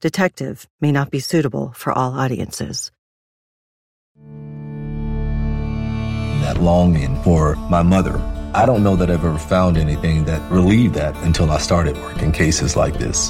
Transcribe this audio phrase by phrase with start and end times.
[0.00, 2.90] Detective may not be suitable for all audiences.
[6.40, 8.18] that longing for my mother.
[8.54, 12.32] I don't know that I've ever found anything that relieved that until I started working
[12.32, 13.28] cases like this.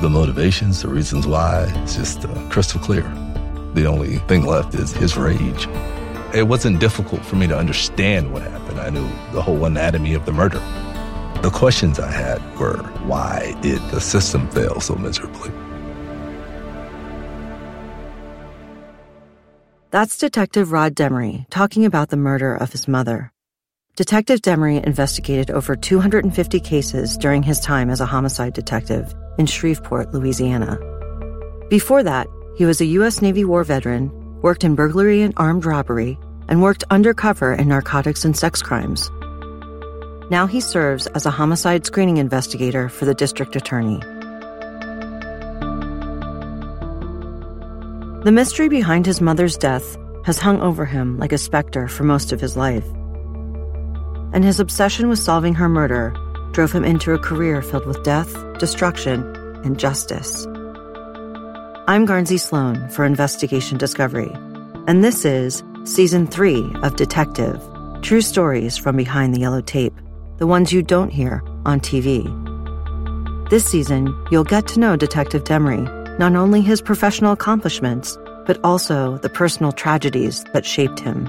[0.00, 3.02] The motivations, the reasons why, it's just uh, crystal clear.
[3.74, 5.68] The only thing left is his rage.
[6.34, 8.80] It wasn't difficult for me to understand what happened.
[8.80, 10.62] I knew the whole anatomy of the murder.
[11.42, 15.50] The questions I had were why did the system fail so miserably?
[19.90, 23.32] That's Detective Rod Demery talking about the murder of his mother.
[23.96, 30.12] Detective Demery investigated over 250 cases during his time as a homicide detective in Shreveport,
[30.12, 30.78] Louisiana.
[31.70, 32.26] Before that,
[32.56, 33.22] he was a U.S.
[33.22, 38.36] Navy war veteran, worked in burglary and armed robbery, and worked undercover in narcotics and
[38.36, 39.10] sex crimes.
[40.30, 43.98] Now he serves as a homicide screening investigator for the district attorney.
[48.22, 52.30] The mystery behind his mother's death has hung over him like a specter for most
[52.30, 52.86] of his life.
[54.32, 56.14] And his obsession with solving her murder
[56.52, 59.22] drove him into a career filled with death, destruction,
[59.64, 60.46] and justice.
[61.88, 64.30] I'm Garnsey Sloan for Investigation Discovery,
[64.86, 67.60] and this is Season 3 of Detective
[68.02, 69.94] True Stories from Behind the Yellow Tape,
[70.40, 72.24] the ones you don't hear on TV.
[73.50, 75.86] This season, you'll get to know Detective Demery
[76.18, 81.28] not only his professional accomplishments, but also the personal tragedies that shaped him.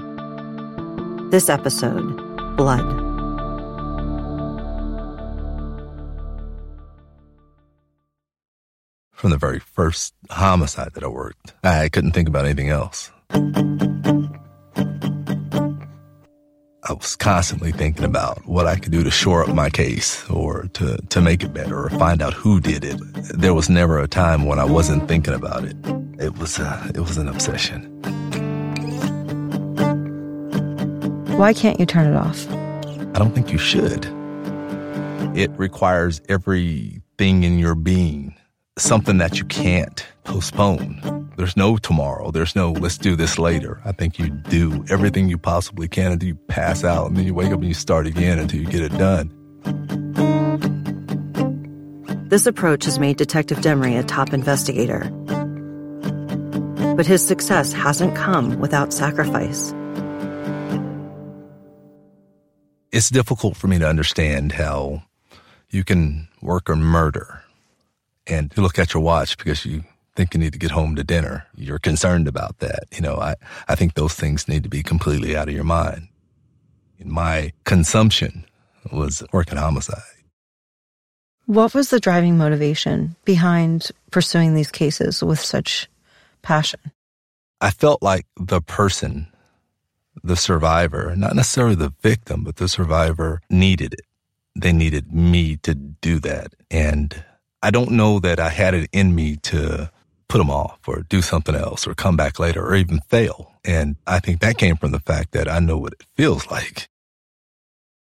[1.30, 2.16] This episode
[2.56, 2.80] Blood.
[9.12, 13.10] From the very first homicide that I worked, I couldn't think about anything else.
[16.84, 20.64] I was constantly thinking about what I could do to shore up my case or
[20.72, 22.98] to, to make it better or find out who did it.
[23.38, 25.76] There was never a time when I wasn't thinking about it.
[26.18, 27.84] It was, uh, it was an obsession.
[31.38, 32.50] Why can't you turn it off?
[32.50, 34.04] I don't think you should.
[35.36, 38.34] It requires everything in your being,
[38.76, 41.30] something that you can't postpone.
[41.36, 42.30] There's no tomorrow.
[42.30, 43.80] There's no let's do this later.
[43.84, 47.34] I think you do everything you possibly can until you pass out and then you
[47.34, 49.30] wake up and you start again until you get it done.
[52.28, 55.10] This approach has made Detective Demery a top investigator.
[56.96, 59.74] But his success hasn't come without sacrifice.
[62.90, 65.02] It's difficult for me to understand how
[65.70, 67.42] you can work on murder
[68.26, 71.04] and you look at your watch because you think you need to get home to
[71.04, 71.46] dinner.
[71.54, 72.84] You're concerned about that.
[72.92, 73.34] You know, I,
[73.68, 76.08] I think those things need to be completely out of your mind.
[77.04, 78.44] My consumption
[78.92, 80.02] was working homicide.
[81.46, 85.88] What was the driving motivation behind pursuing these cases with such
[86.42, 86.80] passion?
[87.60, 89.26] I felt like the person,
[90.22, 94.06] the survivor, not necessarily the victim, but the survivor needed it.
[94.54, 96.54] They needed me to do that.
[96.70, 97.24] And
[97.62, 99.90] I don't know that I had it in me to
[100.32, 103.52] put them off or do something else or come back later or even fail.
[103.66, 106.88] And I think that came from the fact that I know what it feels like.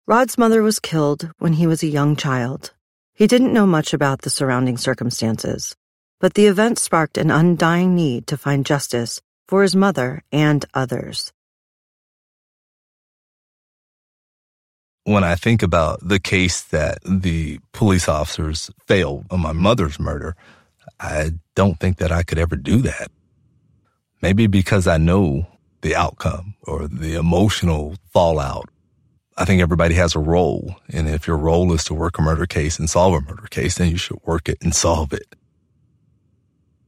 [0.05, 2.73] Rod's mother was killed when he was a young child.
[3.13, 5.73] He didn't know much about the surrounding circumstances,
[6.19, 11.31] but the event sparked an undying need to find justice for his mother and others.
[15.05, 20.35] When I think about the case that the police officers failed on my mother's murder,
[20.99, 23.11] I don't think that I could ever do that.
[24.21, 25.47] Maybe because I know
[25.81, 28.69] the outcome or the emotional fallout.
[29.37, 30.75] I think everybody has a role.
[30.89, 33.75] And if your role is to work a murder case and solve a murder case,
[33.75, 35.35] then you should work it and solve it.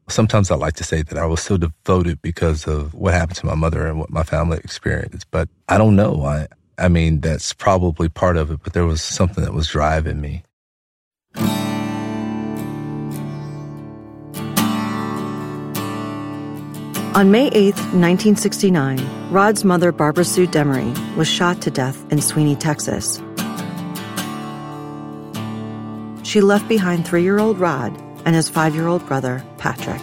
[0.08, 3.46] Sometimes I like to say that I was so devoted because of what happened to
[3.46, 6.24] my mother and what my family experienced, but I don't know.
[6.24, 6.48] I,
[6.80, 10.42] I mean, that's probably part of it, but there was something that was driving me.
[17.16, 22.56] On May 8, 1969, Rod's mother, Barbara Sue Demery, was shot to death in Sweeny,
[22.56, 23.20] Texas.
[26.24, 30.00] She left behind three year old Rod and his five year old brother, Patrick.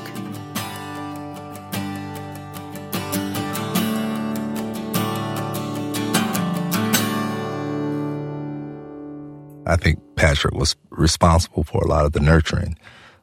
[9.65, 12.77] I think Patrick was responsible for a lot of the nurturing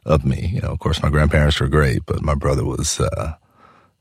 [0.06, 0.52] of me.
[0.54, 3.34] You know, of course, my grandparents were great, but my brother was uh,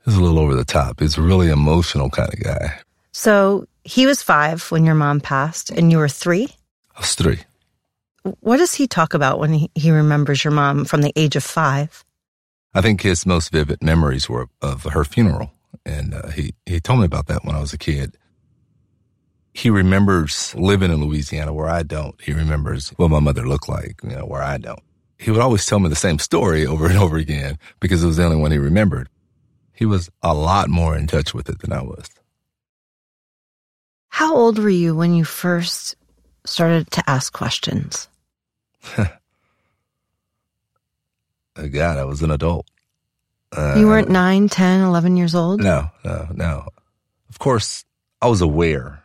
[0.05, 0.99] was a little over the top.
[0.99, 2.79] He's a really emotional kind of guy.
[3.11, 6.49] So he was five when your mom passed, and you were three?
[6.95, 7.39] I was three.
[8.39, 11.43] What does he talk about when he, he remembers your mom from the age of
[11.43, 12.03] five?
[12.73, 15.51] I think his most vivid memories were of her funeral.
[15.85, 18.17] And uh, he, he told me about that when I was a kid.
[19.53, 22.19] He remembers living in Louisiana where I don't.
[22.21, 24.81] He remembers what my mother looked like, you know, where I don't.
[25.19, 28.17] He would always tell me the same story over and over again because it was
[28.17, 29.09] the only one he remembered.
[29.73, 32.09] He was a lot more in touch with it than I was.
[34.09, 35.95] How old were you when you first
[36.45, 38.07] started to ask questions?
[41.55, 42.67] God, I was an adult.
[43.51, 45.61] Uh, you weren't 9, 10, 11 years old?
[45.61, 46.67] No, no, no.
[47.29, 47.85] Of course,
[48.21, 49.03] I was aware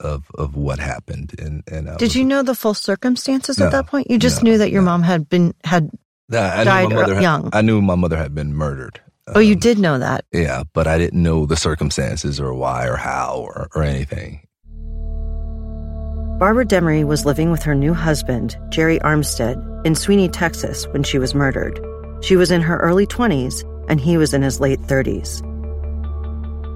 [0.00, 1.34] of of what happened.
[1.38, 4.10] And, and did was, you know the full circumstances no, at that point?
[4.10, 4.86] You just no, knew that your no.
[4.86, 5.90] mom had been had
[6.32, 7.50] I died had, young.
[7.52, 9.00] I knew my mother had been murdered.
[9.34, 10.24] Oh, um, you did know that?
[10.32, 14.46] Yeah, but I didn't know the circumstances or why or how or, or anything.
[16.38, 21.18] Barbara Demery was living with her new husband, Jerry Armstead, in Sweeny, Texas when she
[21.18, 21.78] was murdered.
[22.22, 25.46] She was in her early 20s and he was in his late 30s.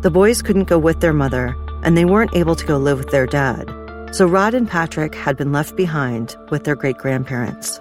[0.03, 3.11] The boys couldn't go with their mother and they weren't able to go live with
[3.11, 3.71] their dad,
[4.12, 7.81] so Rod and Patrick had been left behind with their great grandparents.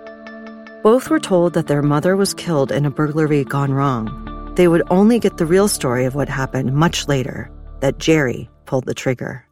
[0.83, 4.22] Both were told that their mother was killed in a burglary gone wrong.
[4.55, 8.85] They would only get the real story of what happened much later that Jerry pulled
[8.85, 9.45] the trigger.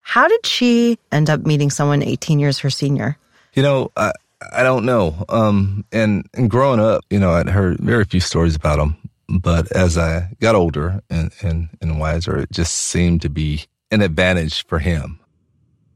[0.00, 3.16] How did she end up meeting someone 18 years her senior?
[3.54, 4.12] You know, I,
[4.52, 5.24] I don't know.
[5.28, 8.96] Um, and, and growing up, you know, I'd heard very few stories about him.
[9.28, 14.02] But as I got older and, and, and wiser, it just seemed to be an
[14.02, 15.20] advantage for him.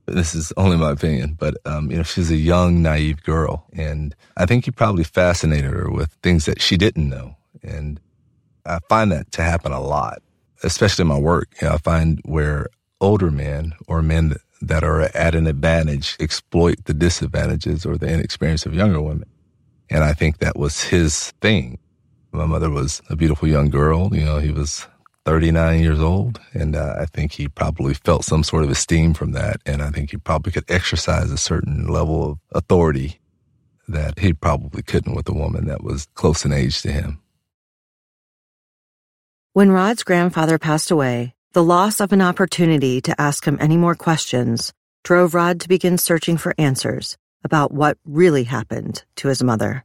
[0.07, 3.67] This is only my opinion, but, um, you know, she's a young, naive girl.
[3.73, 7.37] And I think he probably fascinated her with things that she didn't know.
[7.63, 8.01] And
[8.65, 10.23] I find that to happen a lot,
[10.63, 11.49] especially in my work.
[11.61, 12.69] You know, I find where
[13.01, 18.65] older men or men that are at an advantage exploit the disadvantages or the inexperience
[18.65, 19.29] of younger women.
[19.91, 21.79] And I think that was his thing.
[22.33, 24.15] My mother was a beautiful young girl.
[24.15, 24.87] You know, he was
[25.27, 26.41] 39 years old.
[26.55, 29.61] And uh, I think he probably felt some sort of esteem from that.
[29.67, 33.21] And I think he probably could exercise a certain level of authority
[33.89, 37.21] that he probably couldn't with a woman that was close in age to him.
[39.53, 43.95] When Rod's grandfather passed away, the loss of an opportunity to ask him any more
[43.95, 49.85] questions drove Rod to begin searching for answers about what really happened to his mother.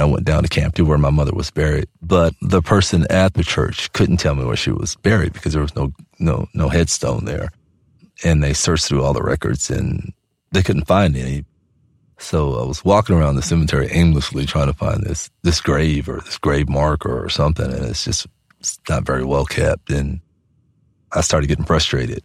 [0.00, 3.42] I went down to Campti where my mother was buried, but the person at the
[3.42, 7.24] church couldn't tell me where she was buried because there was no, no, no headstone
[7.24, 7.50] there.
[8.24, 10.12] And they searched through all the records and
[10.52, 11.44] they couldn't find any.
[12.18, 16.20] So I was walking around the cemetery aimlessly trying to find this, this grave or
[16.20, 17.72] this grave marker or something.
[17.72, 18.26] And it's just
[18.60, 19.90] it's not very well kept.
[19.90, 20.20] And
[21.12, 22.22] I started getting frustrated.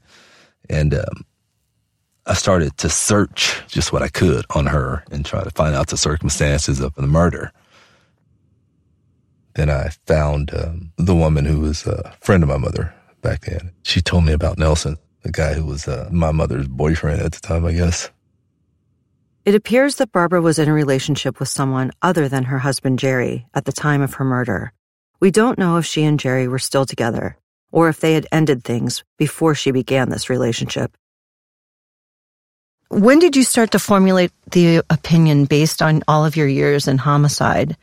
[0.69, 1.25] And um,
[2.25, 5.87] I started to search just what I could on her and try to find out
[5.87, 7.51] the circumstances of the murder.
[9.55, 13.71] Then I found um, the woman who was a friend of my mother back then.
[13.83, 17.39] She told me about Nelson, the guy who was uh, my mother's boyfriend at the
[17.39, 18.09] time, I guess.
[19.45, 23.45] It appears that Barbara was in a relationship with someone other than her husband Jerry
[23.53, 24.71] at the time of her murder.
[25.19, 27.37] We don't know if she and Jerry were still together
[27.71, 30.95] or if they had ended things before she began this relationship.
[32.89, 36.97] When did you start to formulate the opinion based on all of your years in
[36.99, 37.75] homicide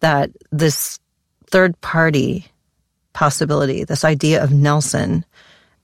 [0.00, 0.98] that this
[1.52, 2.46] third party
[3.12, 5.24] possibility, this idea of Nelson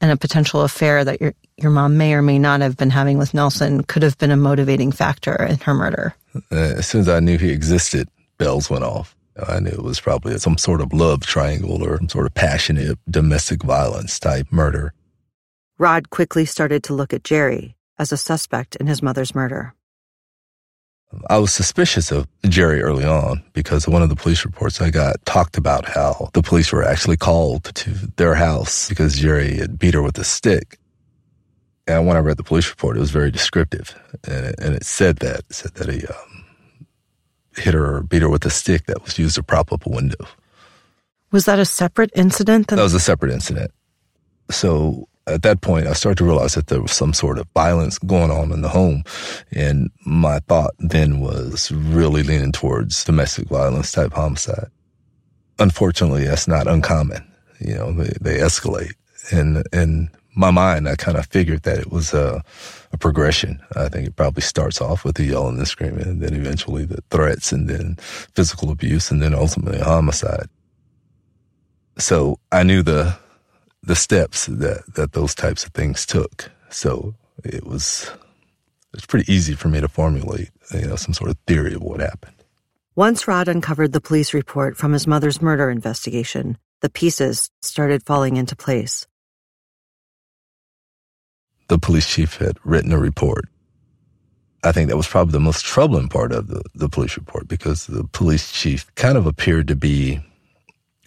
[0.01, 3.19] and a potential affair that your your mom may or may not have been having
[3.19, 6.15] with Nelson could have been a motivating factor in her murder?
[6.53, 8.09] Uh, as soon as I knew he existed,
[8.39, 9.17] bells went off.
[9.49, 12.99] I knew it was probably some sort of love triangle or some sort of passionate
[13.11, 14.95] domestic violence type murder.
[15.79, 19.75] Rod quickly started to look at Jerry as a suspect in his mother's murder.
[21.29, 25.25] I was suspicious of Jerry early on because one of the police reports I got
[25.25, 29.95] talked about how the police were actually called to their house because Jerry had beat
[29.95, 30.79] her with a stick.
[31.87, 34.85] And when I read the police report, it was very descriptive, and it, and it
[34.85, 36.45] said that it said that he um,
[37.57, 39.89] hit her or beat her with a stick that was used to prop up a
[39.89, 40.27] window.
[41.31, 42.69] Was that a separate incident?
[42.69, 43.71] That was a separate incident.
[44.51, 47.99] So at that point, I started to realize that there was some sort of violence
[47.99, 49.05] going on in the home.
[49.53, 54.71] And my thought then was really leaning towards domestic violence type homicide.
[55.59, 57.25] Unfortunately, that's not uncommon.
[57.61, 58.93] You know, they, they escalate.
[59.33, 62.43] And in my mind, I kind of figured that it was a,
[62.93, 63.61] a progression.
[63.75, 67.03] I think it probably starts off with the yelling and screaming, and then eventually the
[67.11, 67.97] threats, and then
[68.35, 70.49] physical abuse, and then ultimately homicide.
[71.99, 73.19] So I knew the
[73.89, 76.53] the steps that, that those types of things took.
[76.69, 78.11] So it was
[78.93, 82.01] it's pretty easy for me to formulate, you know, some sort of theory of what
[82.01, 82.35] happened.
[82.95, 88.37] Once Rod uncovered the police report from his mother's murder investigation, the pieces started falling
[88.37, 89.07] into place.
[91.69, 93.47] The police chief had written a report.
[94.65, 97.87] I think that was probably the most troubling part of the, the police report because
[97.87, 100.21] the police chief kind of appeared to be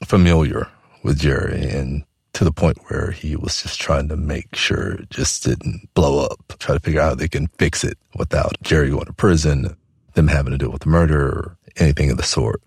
[0.03, 0.67] familiar
[1.03, 5.09] with Jerry and to the point where he was just trying to make sure it
[5.09, 8.89] just didn't blow up, try to figure out how they can fix it without Jerry
[8.89, 9.75] going to prison,
[10.13, 12.61] them having to deal with the murder or anything of the sort.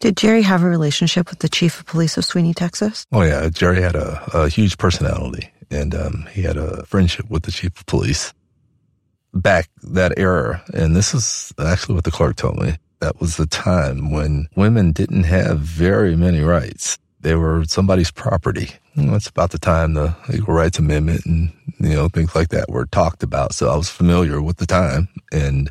[0.00, 3.06] Did Jerry have a relationship with the chief of police of Sweeny, Texas?
[3.12, 3.48] Oh, yeah.
[3.50, 7.78] Jerry had a, a huge personality and um, he had a friendship with the chief
[7.78, 8.32] of police.
[9.32, 13.46] Back that era, and this is actually what the clerk told me, that was the
[13.46, 18.70] time when women didn't have very many rights they were somebody's property.
[18.96, 22.86] That's about the time the Equal Rights Amendment and, you know, things like that were
[22.86, 23.54] talked about.
[23.54, 25.08] So I was familiar with the time.
[25.32, 25.70] And,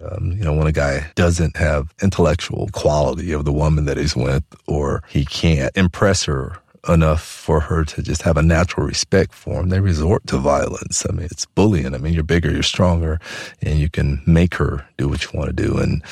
[0.00, 4.14] um, you know, when a guy doesn't have intellectual quality of the woman that he's
[4.14, 6.58] with, or he can't impress her
[6.88, 11.04] enough for her to just have a natural respect for him, they resort to violence.
[11.08, 11.94] I mean, it's bullying.
[11.94, 13.18] I mean, you're bigger, you're stronger,
[13.62, 15.78] and you can make her do what you want to do.
[15.78, 16.02] And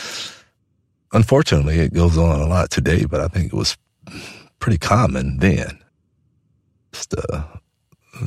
[1.13, 3.77] unfortunately, it goes on a lot today, but I think it was
[4.65, 5.79] pretty common then.
[6.91, 7.43] Just uh,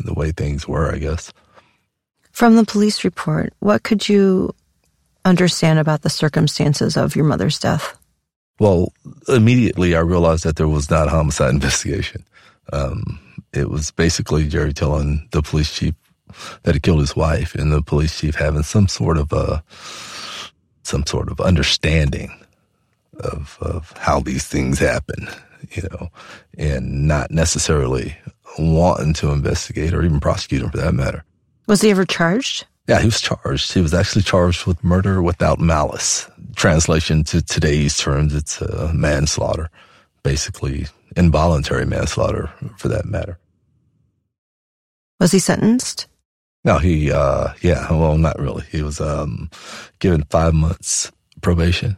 [0.06, 1.34] the way things were, I guess.
[2.32, 4.54] From the police report, what could you
[5.26, 7.98] understand about the circumstances of your mother's death?
[8.60, 8.94] Well,
[9.28, 12.24] immediately I realized that there was not a homicide investigation.
[12.72, 13.20] Um,
[13.52, 15.96] it was basically Jerry telling the police chief
[16.62, 19.64] that he killed his wife, and the police chief having some sort of a
[20.84, 22.30] some sort of understanding
[23.22, 25.28] of of how these things happen
[25.72, 26.10] you know,
[26.58, 28.18] and not necessarily
[28.60, 31.24] wanting to investigate or even prosecute him for that matter.
[31.68, 32.66] Was he ever charged?
[32.88, 33.74] Yeah, he was charged.
[33.74, 36.30] He was actually charged with murder without malice.
[36.56, 39.70] Translation to today's terms, it's uh, manslaughter,
[40.24, 43.38] basically involuntary manslaughter for that matter.
[45.20, 46.08] Was he sentenced?
[46.64, 48.64] No, he, uh, yeah, well, not really.
[48.72, 49.50] He was um,
[50.00, 51.12] given five months
[51.42, 51.98] probation.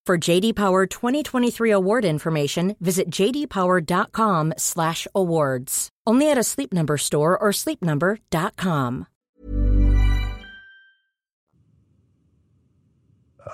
[0.03, 5.89] For JD Power 2023 award information, visit jdpower.com/awards.
[6.07, 9.05] Only at a Sleep Number store or sleepnumber.com.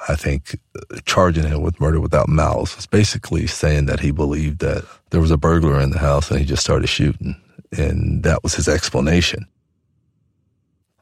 [0.07, 4.59] I think uh, charging him with murder without malice was basically saying that he believed
[4.59, 7.35] that there was a burglar in the house and he just started shooting.
[7.77, 9.45] And that was his explanation.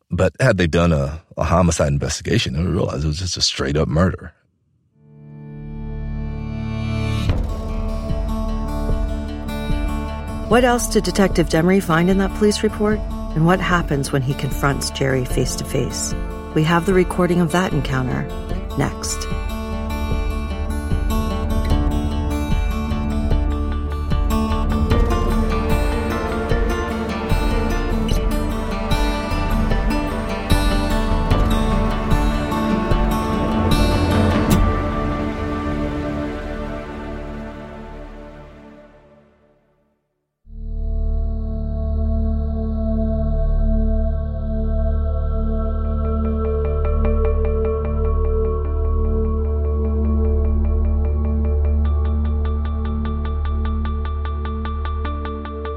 [0.10, 3.42] But had they done a, a homicide investigation, they would realize it was just a
[3.42, 4.34] straight up murder.
[10.48, 13.00] What else did Detective Demery find in that police report?
[13.34, 16.14] And what happens when he confronts Jerry face to face?
[16.54, 18.28] We have the recording of that encounter
[18.78, 19.28] next.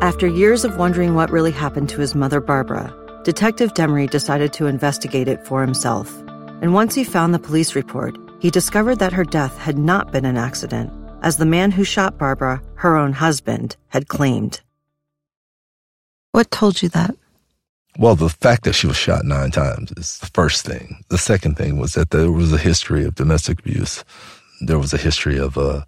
[0.01, 4.67] After years of wondering what really happened to his mother, Barbara, Detective Demery decided to
[4.67, 6.17] investigate it for himself.
[6.63, 10.25] And once he found the police report, he discovered that her death had not been
[10.25, 14.61] an accident, as the man who shot Barbara, her own husband, had claimed.
[16.31, 17.17] What told you that?
[17.99, 21.03] Well, the fact that she was shot nine times is the first thing.
[21.09, 24.05] The second thing was that there was a history of domestic abuse.
[24.61, 25.83] There was a history of uh,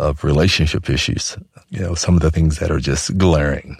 [0.00, 1.36] of relationship issues.
[1.68, 3.76] You know, some of the things that are just glaring.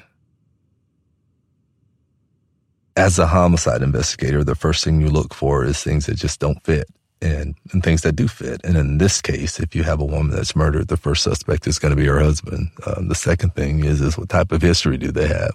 [2.96, 6.62] As a homicide investigator, the first thing you look for is things that just don't
[6.64, 6.88] fit
[7.22, 8.60] and, and things that do fit.
[8.64, 11.78] And in this case, if you have a woman that's murdered, the first suspect is
[11.78, 12.70] going to be her husband.
[12.86, 15.52] Um, the second thing is, is what type of history do they have?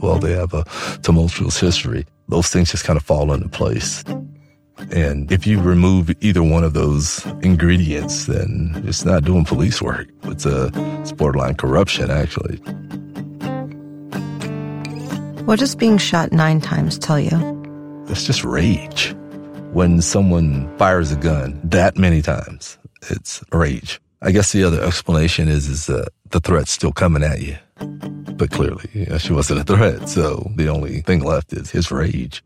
[0.00, 0.64] Well, they have a
[1.02, 2.06] tumultuous history.
[2.28, 4.04] Those things just kind of fall into place.
[4.92, 10.08] And if you remove either one of those ingredients, then it's not doing police work.
[10.24, 12.56] It's a it's borderline corruption, actually.
[15.44, 18.04] What does being shot nine times tell you?
[18.08, 19.14] It's just rage.
[19.72, 22.78] When someone fires a gun that many times,
[23.10, 24.00] it's rage.
[24.22, 27.56] I guess the other explanation is is uh, the threat's still coming at you.
[28.36, 32.42] But clearly, know, she wasn't a threat, so the only thing left is his rage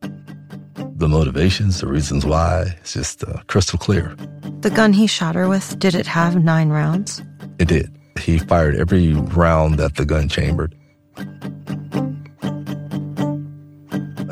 [1.03, 2.63] the motivations, the reasons why.
[2.81, 4.15] It's just uh, crystal clear.
[4.61, 7.21] The gun he shot her with, did it have nine rounds?
[7.59, 7.91] It did.
[8.21, 10.75] He fired every round that the gun chambered.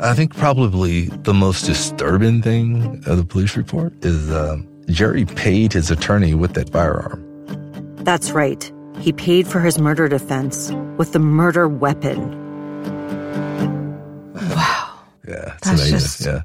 [0.03, 4.57] I think probably the most disturbing thing of the police report is uh,
[4.87, 7.21] Jerry paid his attorney with that firearm.
[7.97, 8.71] That's right.
[8.99, 12.31] He paid for his murder defense with the murder weapon.
[14.33, 14.99] Wow.
[15.27, 15.91] Yeah, it's That's amazing.
[15.99, 16.41] just- Yeah,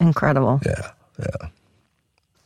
[0.00, 0.60] Incredible.
[0.64, 1.48] yeah, yeah.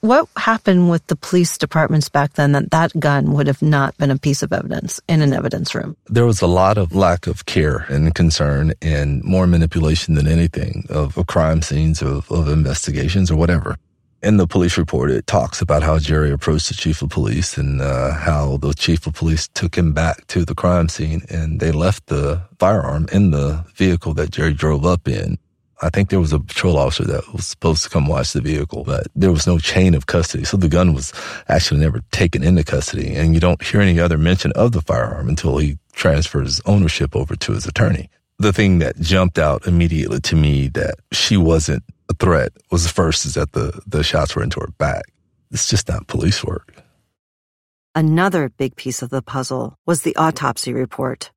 [0.01, 4.11] What happened with the police departments back then that that gun would have not been
[4.11, 5.97] a piece of evidence in an evidence room?
[6.11, 10.85] There was a lot of lack of care and concern and more manipulation than anything
[10.91, 13.79] of, of crime scenes, of, of investigations or whatever.
[14.23, 17.81] In the police report, it talks about how Jerry approached the chief of police and
[17.81, 21.73] uh, how the chief of police took him back to the crime scene and they
[21.73, 25.39] left the firearm in the vehicle that Jerry drove up in.
[25.85, 28.85] I think there was a patrol officer that was supposed to come watch the vehicle,
[28.85, 30.45] but there was no chain of custody.
[30.45, 31.13] So the gun was
[31.49, 33.15] actually never taken into custody.
[33.15, 37.37] And you don't hear any other mention of the firearm until he transfers ownership over
[37.37, 38.09] to his attorney.
[38.39, 42.89] The thing that jumped out immediately to me that she wasn't a threat was the
[42.89, 45.05] first is that the, the shots were into her back.
[45.51, 46.75] It's just not police work.
[47.95, 51.31] Another big piece of the puzzle was the autopsy report.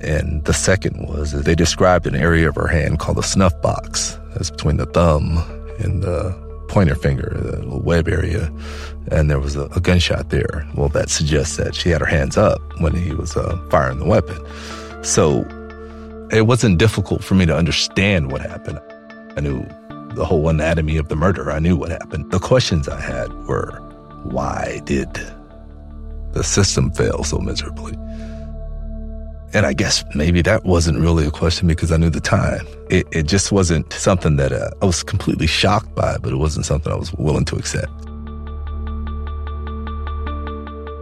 [0.00, 4.18] And the second was they described an area of her hand called the snuff box.
[4.34, 5.38] That's between the thumb
[5.78, 6.34] and the
[6.68, 8.52] pointer finger, the little web area.
[9.10, 10.66] And there was a, a gunshot there.
[10.74, 14.06] Well, that suggests that she had her hands up when he was uh, firing the
[14.06, 14.38] weapon.
[15.04, 15.46] So
[16.30, 18.80] it wasn't difficult for me to understand what happened.
[19.36, 19.64] I knew
[20.14, 21.50] the whole anatomy of the murder.
[21.50, 22.30] I knew what happened.
[22.30, 23.70] The questions I had were,
[24.24, 25.08] why did
[26.32, 27.96] the system fail so miserably?
[29.54, 32.66] And I guess maybe that wasn't really a question because I knew the time.
[32.90, 36.66] It, it just wasn't something that uh, I was completely shocked by, but it wasn't
[36.66, 37.92] something I was willing to accept.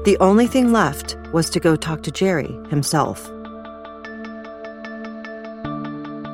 [0.04, 3.26] The only thing left was to go talk to Jerry himself.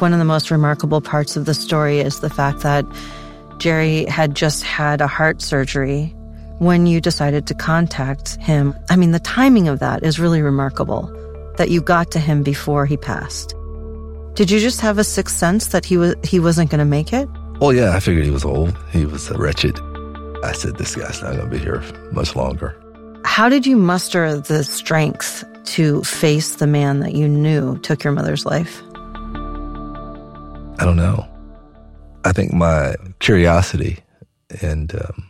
[0.00, 2.84] One of the most remarkable parts of the story is the fact that
[3.58, 6.06] Jerry had just had a heart surgery
[6.58, 8.74] when you decided to contact him.
[8.90, 11.14] I mean, the timing of that is really remarkable
[11.58, 13.54] that you got to him before he passed.
[14.34, 17.12] Did you just have a sixth sense that he was he wasn't going to make
[17.12, 17.28] it?
[17.60, 18.76] Well, yeah, I figured he was old.
[18.92, 19.78] He was wretched.
[20.44, 22.80] I said, this guy's not going to be here much longer.
[23.24, 25.44] How did you muster the strength
[25.74, 28.80] to face the man that you knew took your mother's life?
[30.78, 31.26] I don't know.
[32.24, 33.98] I think my curiosity
[34.62, 35.27] and um,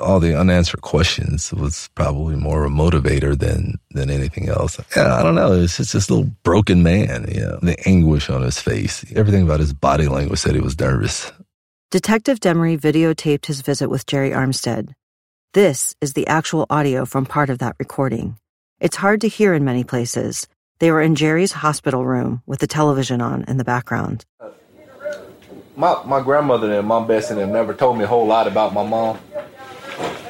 [0.00, 4.80] all the unanswered questions was probably more a motivator than than anything else.
[4.96, 5.52] Yeah, I don't know.
[5.52, 7.26] It's just this little broken man.
[7.32, 10.78] You know, the anguish on his face, everything about his body language said he was
[10.78, 11.32] nervous.
[11.90, 14.94] Detective Demery videotaped his visit with Jerry Armstead.
[15.52, 18.36] This is the actual audio from part of that recording.
[18.80, 20.48] It's hard to hear in many places.
[20.80, 24.24] They were in Jerry's hospital room with the television on in the background.
[25.76, 29.18] My my grandmother and mom Bessie never told me a whole lot about my mom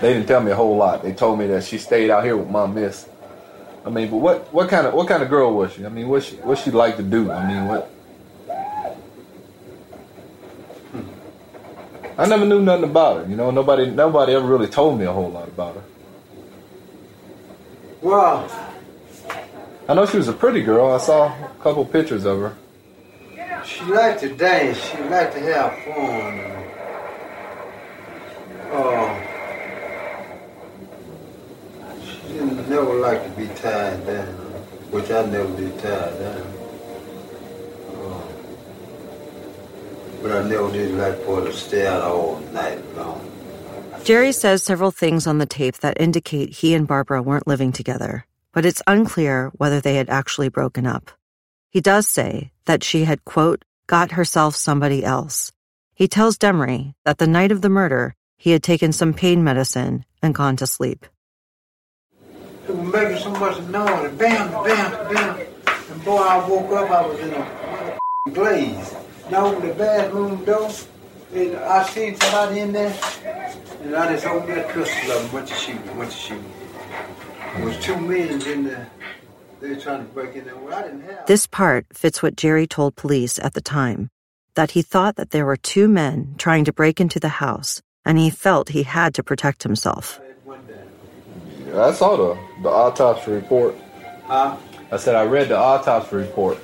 [0.05, 1.03] they didn't tell me a whole lot.
[1.03, 3.09] They told me that she stayed out here with my miss.
[3.87, 5.87] I mean, but what what kind of what kind of girl was she?
[5.87, 7.31] I mean, what she what she like to do?
[7.31, 7.87] I mean, what?
[10.93, 12.21] Hmm.
[12.21, 13.31] I never knew nothing about her.
[13.31, 15.85] You know, nobody nobody ever really told me a whole lot about her.
[18.03, 18.47] Well,
[19.89, 20.93] I know she was a pretty girl.
[20.93, 22.57] I saw a couple pictures of her.
[23.65, 24.77] She liked to dance.
[24.85, 26.55] She liked to have fun.
[28.71, 29.04] Oh.
[32.69, 34.35] Never like to be tied down,
[34.91, 36.53] which I never be tied down.
[37.97, 38.29] Oh.
[40.23, 43.31] But I never did like for to stay out all night long.
[44.05, 48.27] Jerry says several things on the tape that indicate he and Barbara weren't living together,
[48.53, 51.11] but it's unclear whether they had actually broken up.
[51.71, 55.53] He does say that she had, quote, got herself somebody else.
[55.95, 60.05] He tells Demery that the night of the murder, he had taken some pain medicine
[60.23, 61.07] and gone to sleep.
[62.95, 65.47] Making so much noise, bam, bam, bam.
[65.91, 68.95] And boy, I woke up, I was in a glaze.
[69.31, 70.71] Now opened the bathroom door,
[71.33, 72.97] and I seen somebody in there,
[73.83, 76.43] and I just opened that pistol up and went to shoot, went to shoot.
[77.57, 78.89] There was two men in there.
[79.61, 80.57] They were trying to break in there.
[80.57, 81.27] Well, I didn't have.
[81.27, 84.09] This part fits what Jerry told police at the time
[84.55, 88.19] that he thought that there were two men trying to break into the house and
[88.19, 90.21] he felt he had to protect himself.
[91.75, 93.75] Yeah, I saw the, the autopsy report.
[94.27, 94.57] Huh?
[94.93, 96.59] I said I read the autopsy report.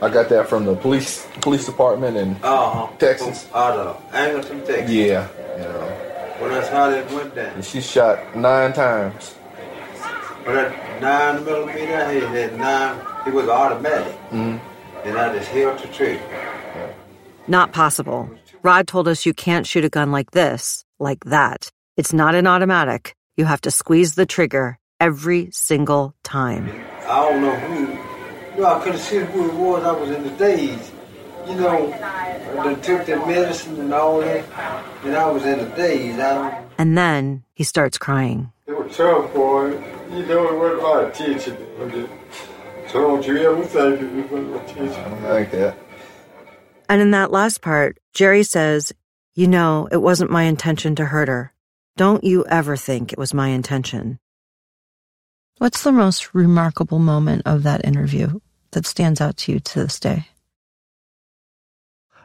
[0.00, 2.88] I got that from the police police department in uh-huh.
[2.98, 3.46] Texas.
[3.54, 4.90] Out of Angleton, Texas.
[4.90, 6.38] Yeah, you know.
[6.40, 7.56] Well, that's how it went down.
[7.56, 9.34] And she shot nine times.
[10.46, 13.00] But that nine millimeter, he had nine.
[13.26, 15.06] It was automatic, mm-hmm.
[15.06, 16.22] and I just held the trigger.
[17.48, 18.30] Not possible.
[18.62, 21.70] Rod told us you can't shoot a gun like this, like that.
[21.98, 23.14] It's not an automatic.
[23.36, 26.68] You have to squeeze the trigger every single time.
[27.08, 28.54] I don't know who.
[28.54, 29.84] You know, I couldn't see who it was.
[29.84, 30.92] I was in the daze.
[31.48, 31.86] You know,
[32.64, 34.44] they took the medicine and all that,
[35.04, 36.18] and I was in the daze.
[36.18, 38.52] I and then he starts crying.
[38.66, 39.70] It was tough, boy.
[40.10, 42.10] You know, it wasn't a lot of.
[42.90, 45.22] So don't you ever think it was a teaching.
[45.24, 45.78] like that.
[46.90, 48.92] And in that last part, Jerry says,
[49.34, 51.54] You know, it wasn't my intention to hurt her.
[51.96, 54.18] Don't you ever think it was my intention.
[55.58, 60.00] What's the most remarkable moment of that interview that stands out to you to this
[60.00, 60.26] day?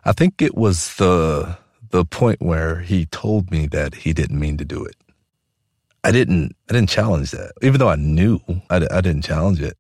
[0.06, 1.58] I think it was the
[1.90, 4.96] the point where he told me that he didn't mean to do it.
[6.04, 7.52] I didn't I didn't challenge that.
[7.62, 9.78] Even though I knew, I, I didn't challenge it.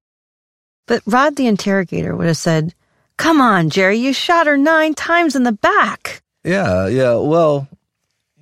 [0.86, 2.76] But Rod the interrogator would have said,
[3.15, 7.15] "Come on, Jerry, you shot her 9 times in the back." Yeah, yeah.
[7.15, 7.69] Well,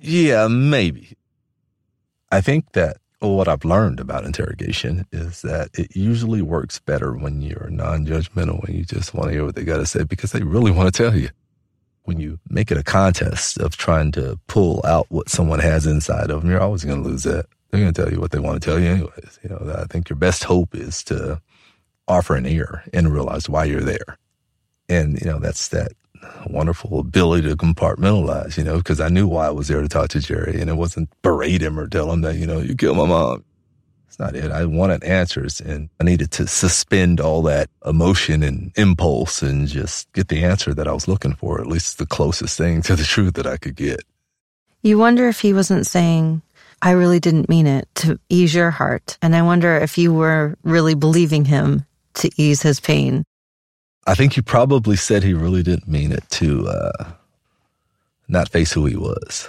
[0.00, 1.16] Yeah, maybe.
[2.36, 7.40] I think that what I've learned about interrogation is that it usually works better when
[7.40, 10.32] you're non judgmental, when you just want to hear what they got to say because
[10.32, 11.30] they really want to tell you.
[12.02, 16.30] When you make it a contest of trying to pull out what someone has inside
[16.30, 17.46] of them, you're always going to lose that.
[17.70, 19.40] They're going to tell you what they want to tell you, anyways.
[19.42, 21.40] You know, I think your best hope is to
[22.06, 24.18] offer an ear and realize why you're there.
[24.90, 25.92] And, you know, that's that
[26.46, 30.08] wonderful ability to compartmentalize, you know, because I knew why I was there to talk
[30.10, 32.96] to Jerry and it wasn't berate him or tell him that, you know, you killed
[32.96, 33.44] my mom.
[34.06, 34.50] It's not it.
[34.50, 40.10] I wanted answers and I needed to suspend all that emotion and impulse and just
[40.12, 43.04] get the answer that I was looking for, at least the closest thing to the
[43.04, 44.00] truth that I could get.
[44.82, 46.42] You wonder if he wasn't saying,
[46.80, 49.18] I really didn't mean it to ease your heart.
[49.20, 51.84] And I wonder if you were really believing him
[52.14, 53.24] to ease his pain.
[54.08, 57.10] I think he probably said he really didn't mean it to uh,
[58.28, 59.48] not face who he was.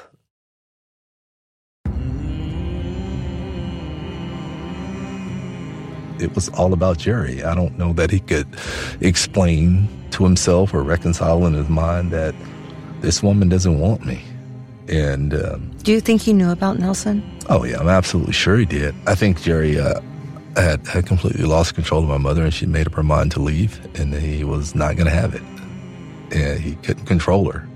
[6.19, 7.43] It was all about Jerry.
[7.43, 8.47] I don't know that he could
[9.01, 12.33] explain to himself or reconcile in his mind that
[13.01, 14.23] this woman doesn't want me.
[14.87, 17.21] And um, do you think he knew about Nelson?
[17.49, 18.95] Oh, yeah, I'm absolutely sure he did.
[19.05, 20.01] I think Jerry uh,
[20.61, 23.39] had, had completely lost control of my mother and she made up her mind to
[23.39, 25.43] leave and he was not going to have it.
[26.35, 27.67] And he couldn't control her.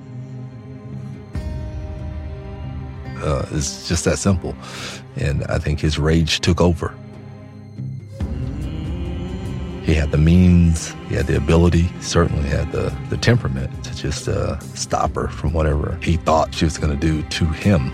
[3.24, 4.56] Uh, it's just that simple.
[5.16, 6.94] And I think his rage took over.
[9.84, 14.28] He had the means, he had the ability, certainly had the, the temperament to just
[14.28, 17.92] uh, stop her from whatever he thought she was going to do to him.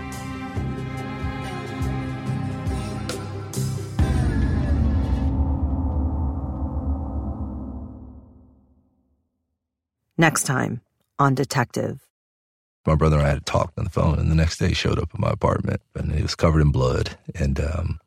[10.20, 10.80] Next time
[11.20, 12.00] on Detective.
[12.84, 14.98] My brother and I had talked on the phone, and the next day he showed
[14.98, 17.16] up at my apartment, and he was covered in blood.
[17.36, 18.00] And um,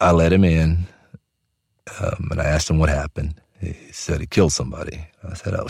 [0.00, 0.88] I let him in,
[2.00, 3.40] um, and I asked him what happened.
[3.60, 5.06] He said he killed somebody.
[5.22, 5.68] I said, "Oh."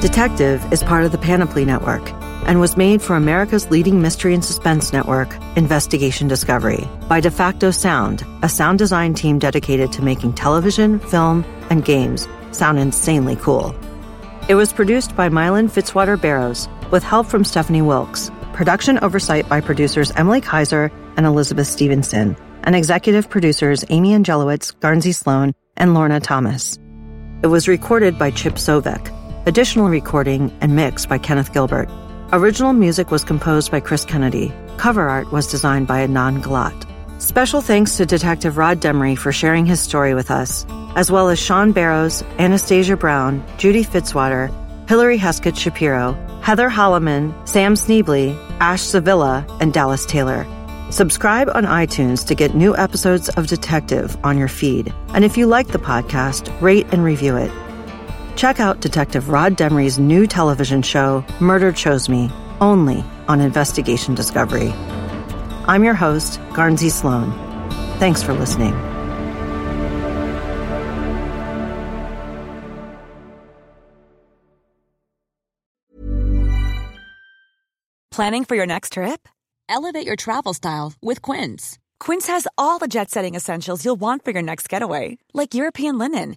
[0.00, 2.08] Detective is part of the Panoply Network
[2.48, 8.24] and was made for America's leading mystery and suspense network, Investigation Discovery, by Defacto Sound,
[8.42, 13.74] a sound design team dedicated to making television, film, and games sound insanely cool.
[14.48, 19.60] It was produced by Mylan Fitzwater Barrows with help from Stephanie Wilkes, production oversight by
[19.60, 26.18] producers Emily Kaiser and Elizabeth Stevenson, and executive producers Amy Angelowitz, Garnsey Sloan, and Lorna
[26.18, 26.78] Thomas.
[27.42, 29.14] It was recorded by Chip Sovek.
[29.46, 31.88] Additional recording and mix by Kenneth Gilbert.
[32.30, 34.52] Original music was composed by Chris Kennedy.
[34.76, 36.84] Cover art was designed by Adnan Galat.
[37.22, 41.38] Special thanks to Detective Rod Demery for sharing his story with us, as well as
[41.38, 44.52] Sean Barrows, Anastasia Brown, Judy Fitzwater,
[44.86, 46.12] Hillary Heskett Shapiro,
[46.42, 50.46] Heather Holloman, Sam Sneebly, Ash Sevilla, and Dallas Taylor.
[50.90, 54.92] Subscribe on iTunes to get new episodes of Detective on your feed.
[55.14, 57.50] And if you like the podcast, rate and review it.
[58.38, 64.70] Check out Detective Rod Demery's new television show, Murder Chose Me, only on Investigation Discovery.
[65.66, 67.32] I'm your host, Garnsey Sloan.
[67.98, 68.76] Thanks for listening.
[78.12, 79.28] Planning for your next trip?
[79.68, 81.76] Elevate your travel style with Quince.
[81.98, 85.98] Quince has all the jet setting essentials you'll want for your next getaway, like European
[85.98, 86.36] linen